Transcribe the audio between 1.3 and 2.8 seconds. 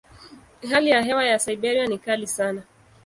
Siberia ni kali sana.